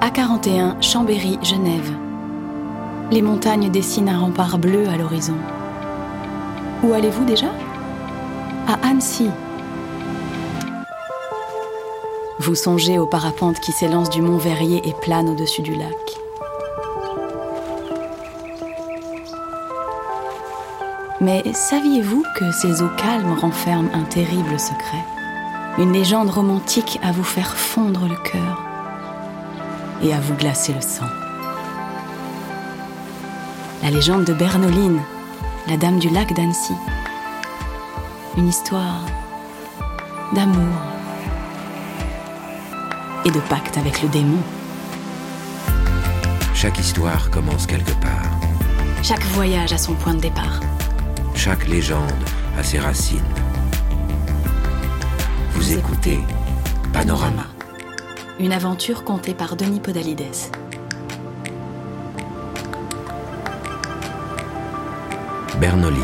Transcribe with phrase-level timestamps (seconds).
[0.00, 1.92] A41, Chambéry, Genève.
[3.10, 5.36] Les montagnes dessinent un rempart bleu à l'horizon.
[6.82, 7.48] Où allez-vous déjà?
[8.66, 9.28] À Annecy.
[12.38, 15.94] Vous songez au parapente qui s'élance du mont Verrier et plane au-dessus du lac.
[21.20, 25.04] Mais saviez-vous que ces eaux calmes renferment un terrible secret?
[25.76, 28.69] Une légende romantique à vous faire fondre le cœur
[30.02, 31.08] et à vous glacer le sang.
[33.82, 35.00] La légende de Bernoline,
[35.66, 36.74] la dame du lac d'Annecy.
[38.36, 39.04] Une histoire
[40.34, 40.76] d'amour
[43.24, 44.38] et de pacte avec le démon.
[46.54, 48.30] Chaque histoire commence quelque part.
[49.02, 50.60] Chaque voyage a son point de départ.
[51.34, 52.12] Chaque légende
[52.58, 53.20] a ses racines.
[55.52, 56.20] Vous écoutez
[56.92, 57.46] Panorama.
[58.40, 60.24] Une aventure contée par Denis Podalides.
[65.58, 66.00] Bernoline,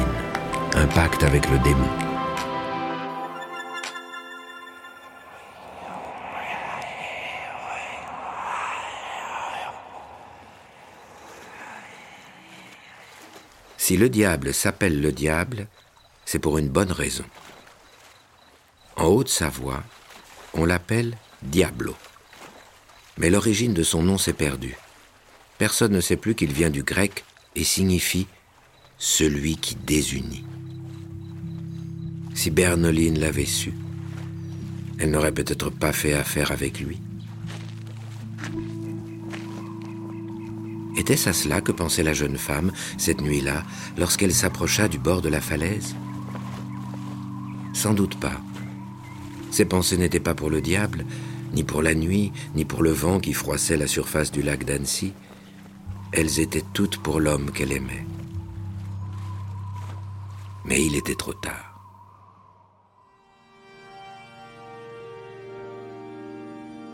[0.75, 1.89] un pacte avec le démon.
[13.79, 15.69] Si le diable s'appelle le diable,
[16.27, 17.25] c'est pour une bonne raison.
[18.97, 19.83] En Haute-Savoie,
[20.53, 21.97] on l'appelle Diablo.
[23.19, 24.77] Mais l'origine de son nom s'est perdue.
[25.59, 28.27] Personne ne sait plus qu'il vient du grec et signifie
[28.99, 30.45] celui qui désunit.
[32.35, 33.73] Si Bernoline l'avait su,
[34.99, 37.01] elle n'aurait peut-être pas fait affaire avec lui.
[40.97, 43.65] Était-ce à cela que pensait la jeune femme cette nuit-là
[43.99, 45.95] lorsqu'elle s'approcha du bord de la falaise?
[47.75, 48.41] Sans doute pas.
[49.51, 51.05] Ses pensées n'étaient pas pour le diable,
[51.57, 55.15] ni pour la nuit, ni pour le vent qui froissait la surface du lac d'Annecy.
[56.13, 58.07] Elles étaient toutes pour l'homme qu'elle aimait.
[60.67, 61.81] Mais il était trop tard.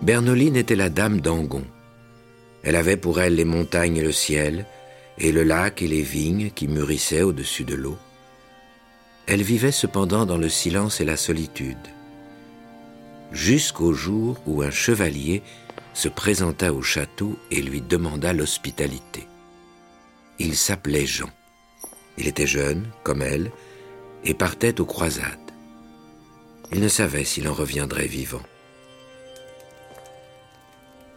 [0.00, 1.64] Bernoline était la dame d'Angon.
[2.62, 4.66] Elle avait pour elle les montagnes et le ciel,
[5.18, 7.98] et le lac et les vignes qui mûrissaient au-dessus de l'eau.
[9.26, 11.88] Elle vivait cependant dans le silence et la solitude,
[13.32, 15.42] jusqu'au jour où un chevalier
[15.94, 19.26] se présenta au château et lui demanda l'hospitalité.
[20.38, 21.30] Il s'appelait Jean.
[22.18, 23.50] Il était jeune, comme elle,
[24.24, 25.38] et partait aux croisades.
[26.72, 28.42] Il ne savait s'il en reviendrait vivant.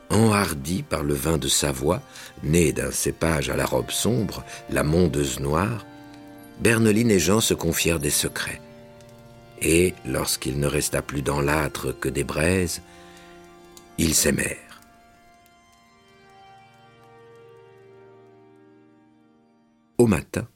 [0.09, 2.01] Enhardi par le vin de Savoie,
[2.43, 5.85] né d'un cépage à la robe sombre, la mondeuse noire,
[6.59, 8.61] Berneline et Jean se confièrent des secrets.
[9.61, 12.81] Et, lorsqu'il ne resta plus dans l'âtre que des braises,
[13.97, 14.81] ils s'aimèrent.
[19.97, 20.47] Au matin,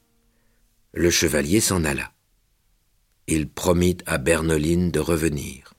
[0.92, 2.12] le chevalier s'en alla.
[3.26, 5.72] Il promit à Bernoline de revenir.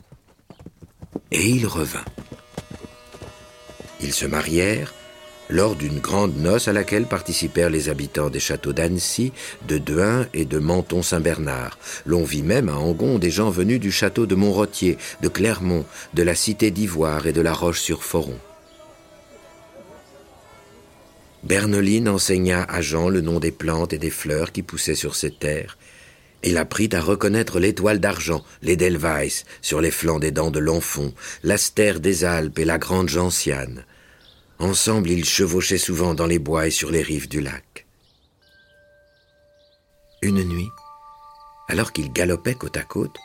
[1.31, 2.05] Et il revint.
[3.99, 4.93] Ils se marièrent
[5.51, 9.33] lors d'une grande noce à laquelle participèrent les habitants des châteaux d'Annecy,
[9.67, 11.77] de Deun et de Menton-Saint-Bernard.
[12.05, 16.23] L'on vit même à Angon des gens venus du château de Montrotier, de Clermont, de
[16.23, 18.39] la cité d'Ivoire et de la Roche-sur-Foron.
[21.43, 25.31] Bernoline enseigna à Jean le nom des plantes et des fleurs qui poussaient sur ces
[25.31, 25.77] terres.
[26.43, 31.11] Il apprit à reconnaître l'étoile d'argent, l'Edelweiss, sur les flancs des dents de l'Enfant,
[31.43, 33.85] l'astère des Alpes et la grande gentiane.
[34.61, 37.87] Ensemble, ils chevauchaient souvent dans les bois et sur les rives du lac.
[40.21, 40.69] Une nuit,
[41.67, 43.17] alors qu'ils galopaient côte à côte,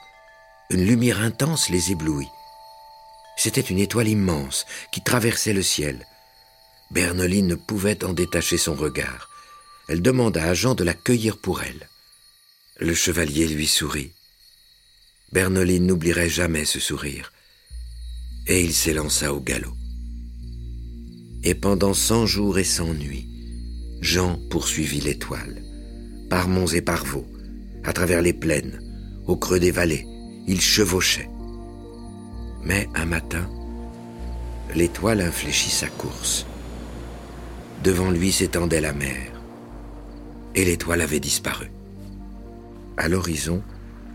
[0.70, 2.30] une lumière intense les éblouit.
[3.36, 6.06] C'était une étoile immense qui traversait le ciel.
[6.90, 9.28] Bernoline ne pouvait en détacher son regard.
[9.88, 11.90] Elle demanda à Jean de la cueillir pour elle.
[12.78, 14.12] Le chevalier lui sourit.
[15.32, 17.30] Bernoline n'oublierait jamais ce sourire.
[18.46, 19.76] Et il s'élança au galop.
[21.48, 23.28] Et pendant cent jours et cent nuits,
[24.00, 25.62] Jean poursuivit l'étoile,
[26.28, 27.24] par monts et par vaux,
[27.84, 28.80] à travers les plaines,
[29.28, 30.08] au creux des vallées,
[30.48, 31.30] il chevauchait.
[32.64, 33.48] Mais un matin,
[34.74, 36.46] l'étoile infléchit sa course.
[37.84, 39.40] Devant lui s'étendait la mer,
[40.56, 41.70] et l'étoile avait disparu.
[42.96, 43.62] À l'horizon,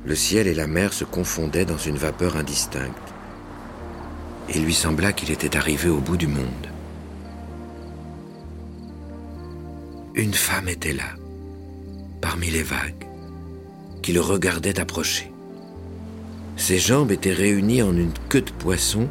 [0.03, 3.13] le ciel et la mer se confondaient dans une vapeur indistincte.
[4.53, 6.70] Il lui sembla qu'il était arrivé au bout du monde.
[10.13, 11.15] Une femme était là,
[12.19, 13.07] parmi les vagues,
[14.01, 15.31] qui le regardait approcher.
[16.57, 19.07] Ses jambes étaient réunies en une queue de poisson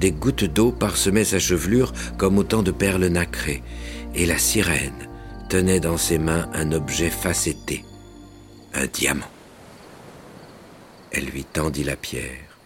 [0.00, 3.62] Des gouttes d'eau parsemaient sa chevelure comme autant de perles nacrées,
[4.14, 5.08] et la sirène
[5.50, 7.84] tenait dans ses mains un objet facetté,
[8.72, 9.30] un diamant.
[11.12, 12.58] Elle lui tendit la pierre.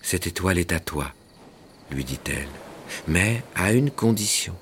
[0.00, 1.12] Cette étoile est à toi,
[1.90, 2.48] lui dit-elle,
[3.06, 4.54] mais à une condition.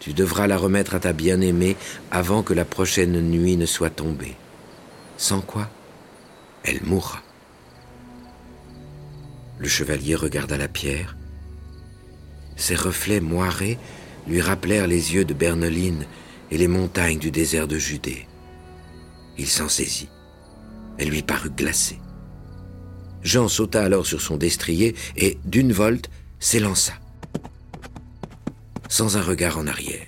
[0.00, 1.76] Tu devras la remettre à ta bien-aimée
[2.10, 4.34] avant que la prochaine nuit ne soit tombée.
[5.18, 5.68] Sans quoi,
[6.64, 7.22] elle mourra.
[9.58, 11.16] Le chevalier regarda la pierre.
[12.56, 13.78] Ses reflets moirés
[14.26, 16.06] lui rappelèrent les yeux de Berneline
[16.50, 18.26] et les montagnes du désert de Judée.
[19.36, 20.08] Il s'en saisit.
[20.96, 21.98] Elle lui parut glacée.
[23.22, 26.94] Jean sauta alors sur son destrier et, d'une volte, s'élança,
[28.90, 30.06] sans un regard en arrière.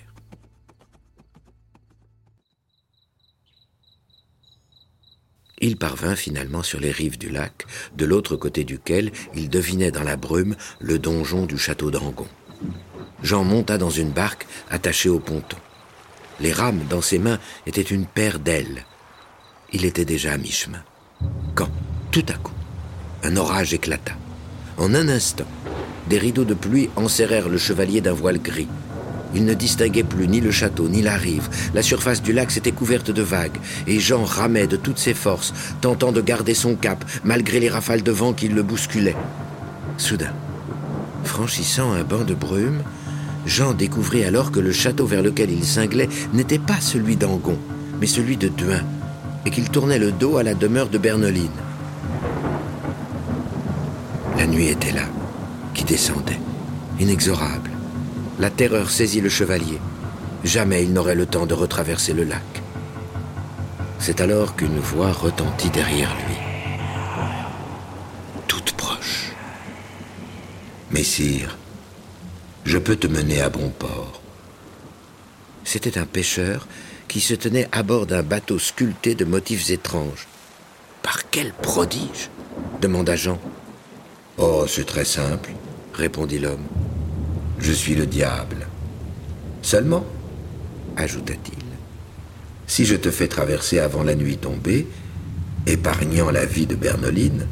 [5.58, 7.64] Il parvint finalement sur les rives du lac,
[7.96, 12.26] de l'autre côté duquel il devinait dans la brume le donjon du château d'Angon.
[13.22, 15.58] Jean monta dans une barque attachée au ponton.
[16.40, 18.84] Les rames dans ses mains étaient une paire d'ailes.
[19.72, 20.82] Il était déjà à mi-chemin.
[21.54, 21.70] Quand,
[22.10, 22.54] tout à coup,
[23.22, 24.14] un orage éclata.
[24.76, 25.46] En un instant,
[26.08, 28.68] des rideaux de pluie enserrèrent le chevalier d'un voile gris.
[29.34, 31.48] Il ne distinguait plus ni le château ni la rive.
[31.74, 35.54] La surface du lac s'était couverte de vagues, et Jean ramait de toutes ses forces,
[35.80, 39.16] tentant de garder son cap, malgré les rafales de vent qui le bousculaient.
[39.96, 40.32] Soudain,
[41.24, 42.82] franchissant un banc de brume,
[43.46, 47.58] Jean découvrit alors que le château vers lequel il cinglait n'était pas celui d'Angon,
[48.00, 48.84] mais celui de Duin,
[49.46, 51.48] et qu'il tournait le dos à la demeure de Bernoline.
[54.38, 55.06] La nuit était là,
[55.74, 56.40] qui descendait,
[56.98, 57.70] inexorable.
[58.38, 59.78] La terreur saisit le chevalier.
[60.44, 62.42] Jamais il n'aurait le temps de retraverser le lac.
[63.98, 66.36] C'est alors qu'une voix retentit derrière lui.
[68.48, 69.32] Toute proche.
[70.90, 71.56] Messire,
[72.64, 74.20] je peux te mener à bon port.
[75.64, 76.66] C'était un pêcheur
[77.06, 80.26] qui se tenait à bord d'un bateau sculpté de motifs étranges.
[81.02, 82.30] Par quel prodige?
[82.80, 83.38] demanda Jean.
[84.44, 85.52] Oh, c'est très simple,
[85.94, 86.66] répondit l'homme.
[87.60, 88.66] Je suis le diable.
[89.62, 90.04] Seulement,
[90.96, 91.62] ajouta-t-il,
[92.66, 94.88] si je te fais traverser avant la nuit tombée,
[95.68, 97.46] épargnant la vie de Bernoline,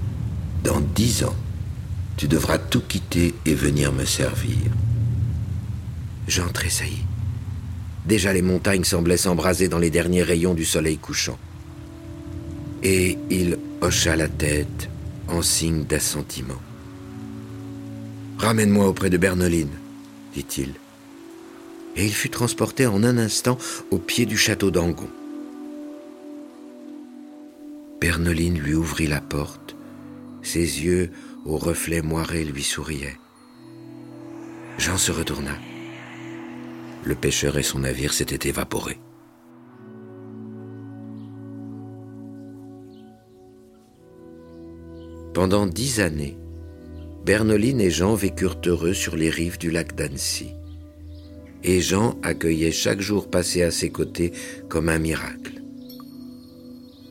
[0.65, 1.37] dans dix ans,
[2.17, 4.73] tu devras tout quitter et venir me servir.
[6.27, 7.07] Jean tressaillit.
[8.05, 11.39] Déjà les montagnes semblaient s'embraser dans les derniers rayons du soleil couchant.
[12.83, 14.91] Et il hocha la tête
[15.29, 16.61] en signe d'assentiment.
[18.41, 19.77] Ramène-moi auprès de Bernoline,
[20.33, 20.73] dit-il.
[21.95, 23.59] Et il fut transporté en un instant
[23.91, 25.11] au pied du château d'Angon.
[28.01, 29.77] Bernoline lui ouvrit la porte.
[30.41, 31.11] Ses yeux,
[31.45, 33.19] aux reflets moirés, lui souriaient.
[34.79, 35.53] Jean se retourna.
[37.05, 39.01] Le pêcheur et son navire s'étaient évaporés.
[45.35, 46.39] Pendant dix années,
[47.25, 50.55] Bernoline et Jean vécurent heureux sur les rives du lac d'Annecy.
[51.63, 54.33] Et Jean accueillait chaque jour passé à ses côtés
[54.69, 55.61] comme un miracle.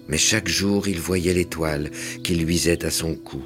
[0.07, 1.91] Mais chaque jour il voyait l'étoile
[2.23, 3.43] qui luisait à son cou.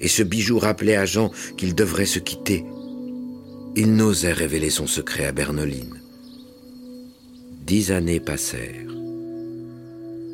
[0.00, 2.64] Et ce bijou rappelait à Jean qu'il devrait se quitter.
[3.74, 6.00] Il n'osait révéler son secret à Bernoline.
[7.66, 8.92] Dix années passèrent.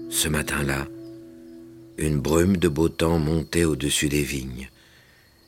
[0.09, 0.89] Ce matin-là,
[1.99, 4.69] une brume de beau temps montait au-dessus des vignes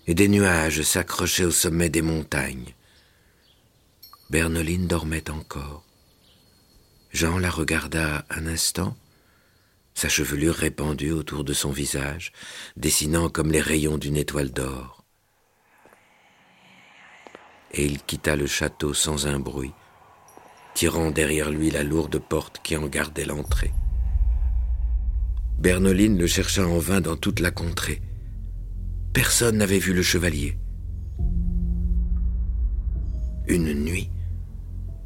[0.06, 2.74] et des nuages s'accrochaient au sommet des montagnes.
[4.30, 5.84] Bernoline dormait encore.
[7.12, 8.96] Jean la regarda un instant,
[9.94, 12.32] sa chevelure répandue autour de son visage,
[12.76, 15.04] dessinant comme les rayons d'une étoile d'or.
[17.72, 19.72] Et il quitta le château sans un bruit,
[20.74, 23.72] tirant derrière lui la lourde porte qui en gardait l'entrée.
[25.58, 28.00] Bernoline le chercha en vain dans toute la contrée.
[29.12, 30.56] Personne n'avait vu le chevalier.
[33.46, 34.08] Une nuit,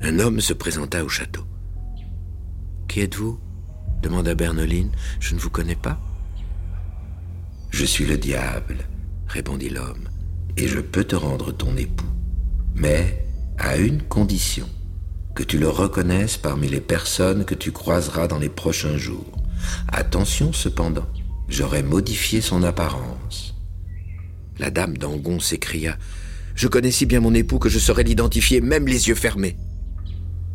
[0.00, 1.44] un homme se présenta au château.
[2.86, 3.40] Qui êtes-vous?
[4.02, 4.92] demanda Bernoline.
[5.18, 5.98] Je ne vous connais pas.
[7.70, 8.86] Je suis le diable,
[9.26, 10.08] répondit l'homme,
[10.56, 12.06] et je peux te rendre ton époux,
[12.76, 13.26] mais
[13.58, 14.68] à une condition,
[15.34, 19.32] que tu le reconnaisses parmi les personnes que tu croiseras dans les prochains jours.
[19.88, 21.06] Attention cependant,
[21.48, 23.55] j'aurai modifié son apparence.
[24.58, 25.98] La dame d'Angon s'écria.
[26.54, 29.56] Je connais si bien mon époux que je saurais l'identifier, même les yeux fermés.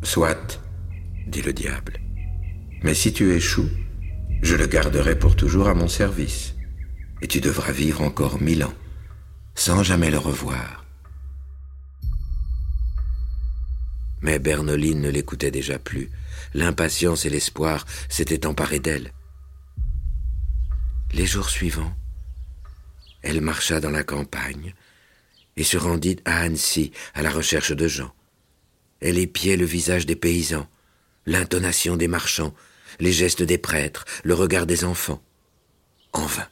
[0.04, 0.62] Soit,
[1.28, 2.00] dit le diable.
[2.84, 3.70] Mais si tu échoues,
[4.42, 6.56] je le garderai pour toujours à mon service,
[7.22, 8.74] et tu devras vivre encore mille ans.
[9.54, 10.86] sans jamais le revoir.
[14.22, 16.10] Mais Bernoline ne l'écoutait déjà plus.
[16.54, 19.12] L'impatience et l'espoir s'étaient emparés d'elle.
[21.14, 21.94] Les jours suivants,
[23.22, 24.74] elle marcha dans la campagne
[25.58, 28.14] et se rendit à Annecy à la recherche de gens.
[29.00, 30.68] Elle épiait le visage des paysans,
[31.26, 32.54] l'intonation des marchands,
[33.00, 35.22] les gestes des prêtres, le regard des enfants.
[36.14, 36.48] En vain.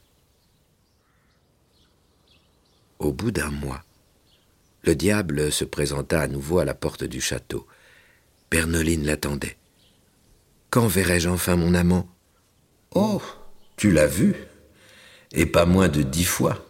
[2.97, 3.83] Au bout d'un mois,
[4.83, 7.67] le diable se présenta à nouveau à la porte du château.
[8.49, 9.57] Bernoline l'attendait.
[10.69, 12.09] Quand verrai-je enfin mon amant?
[12.95, 13.21] Oh,
[13.75, 14.35] tu l'as vu,
[15.31, 16.65] et pas moins de dix fois,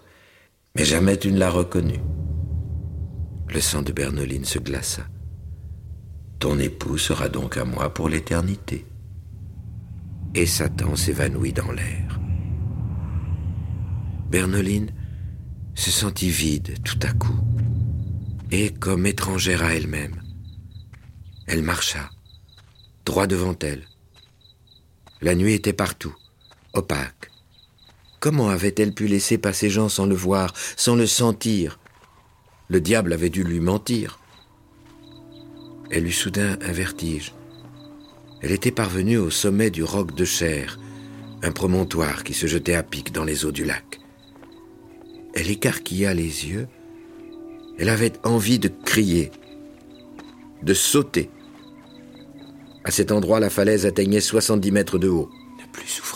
[0.75, 2.00] mais jamais tu ne l'as reconnu.
[3.48, 5.04] Le sang de Bernoline se glaça.
[6.39, 8.86] Ton époux sera donc à moi pour l'éternité.
[10.36, 12.20] Et Satan s'évanouit dans l'air.
[14.30, 14.92] Bernoline
[15.74, 17.39] se sentit vide tout à coup
[18.51, 20.22] et comme étrangère à elle-même.
[21.48, 22.10] Elle marcha,
[23.06, 23.88] droit devant elle.
[25.22, 26.16] La nuit était partout,
[26.74, 27.32] opaque.
[28.20, 31.80] Comment avait-elle pu laisser passer Jean sans le voir, sans le sentir?
[32.68, 34.20] Le diable avait dû lui mentir.
[35.92, 37.34] Elle eut soudain un vertige.
[38.42, 40.80] Elle était parvenue au sommet du roc de chair,
[41.42, 44.00] un promontoire qui se jetait à pic dans les eaux du lac.
[45.34, 46.68] Elle écarquilla les yeux
[47.80, 49.32] elle avait envie de crier,
[50.64, 51.30] de sauter.
[52.84, 55.30] À cet endroit, la falaise atteignait 70 mètres de haut.
[55.58, 56.09] Ne plus souffrir.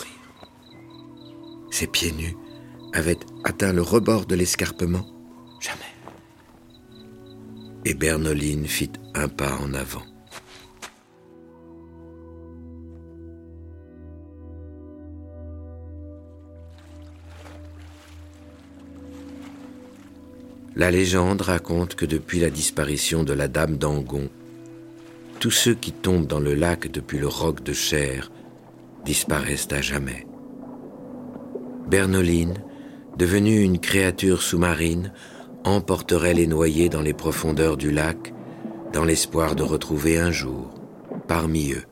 [1.84, 2.38] Ses pieds nus
[2.94, 5.06] avaient atteint le rebord de l'escarpement.
[5.60, 5.80] Jamais.
[7.84, 10.06] Et Bernoline fit un pas en avant.
[20.78, 24.30] La légende raconte que depuis la disparition de la dame d'Angon,
[25.42, 28.32] tous ceux qui tombent dans le lac depuis le roc de chair
[29.04, 30.26] disparaissent à jamais.
[31.94, 32.56] Bernoline,
[33.20, 35.14] devenue une créature sous-marine,
[35.64, 38.34] emporterait les noyés dans les profondeurs du lac
[38.94, 40.74] dans l'espoir de retrouver un jour,
[41.28, 41.84] parmi eux,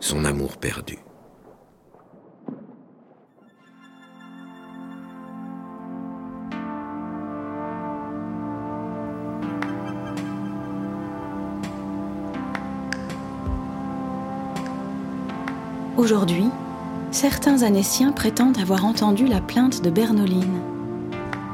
[0.00, 0.98] son amour perdu.
[15.96, 16.46] Aujourd'hui,
[17.12, 20.60] certains Anéciens prétendent avoir entendu la plainte de Bernoline.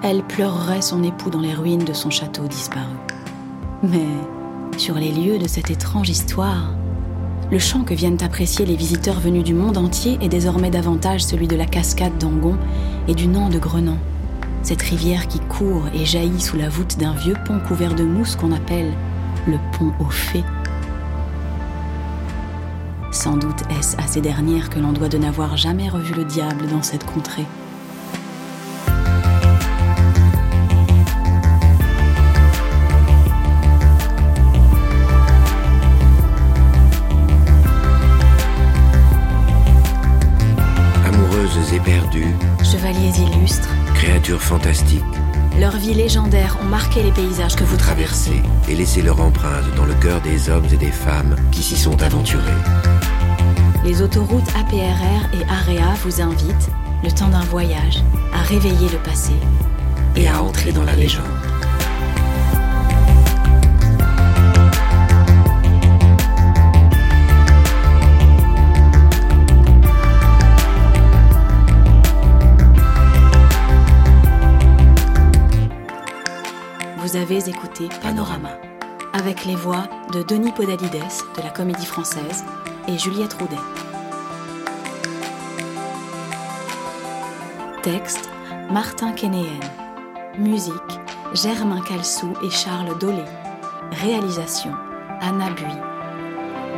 [0.02, 2.96] Elle pleurerait son époux dans les ruines de son château disparu.
[3.82, 4.06] Mais
[4.76, 6.72] sur les lieux de cette étrange histoire,
[7.50, 11.46] le chant que viennent apprécier les visiteurs venus du monde entier est désormais davantage celui
[11.46, 12.56] de la cascade d'Angon
[13.08, 13.98] et du Nant de Grenan,
[14.62, 18.36] cette rivière qui court et jaillit sous la voûte d'un vieux pont couvert de mousse
[18.36, 18.92] qu'on appelle
[19.46, 20.44] le pont aux fées
[23.16, 26.66] sans doute est-ce à ces dernières que l'on doit de n'avoir jamais revu le diable
[26.66, 27.46] dans cette contrée.
[41.06, 45.02] Amoureuses et perdues, chevaliers illustres, créatures fantastiques,
[45.58, 49.86] leurs vies légendaires ont marqué les paysages que vous traversez et laissé leur empreinte dans
[49.86, 52.42] le cœur des hommes et des femmes qui s'y sont aventurés.
[53.84, 56.70] Les autoroutes APRR et AREA vous invitent,
[57.04, 58.02] le temps d'un voyage,
[58.34, 59.32] à réveiller le passé
[60.16, 61.24] et à entrer dans la légende.
[76.98, 78.50] Vous avez écouté Panorama,
[79.12, 80.90] avec les voix de Denis Podalides
[81.36, 82.44] de la Comédie Française
[82.88, 83.56] et Juliette Roudet.
[87.82, 88.28] Texte
[88.70, 89.60] Martin Kénéen.
[90.38, 90.72] Musique
[91.34, 93.24] Germain Calsou et Charles Dolé.
[93.92, 94.72] Réalisation
[95.20, 95.64] Anna Bui.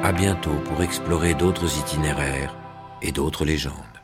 [0.03, 2.55] À bientôt pour explorer d'autres itinéraires
[3.03, 3.98] et d'autres légendes.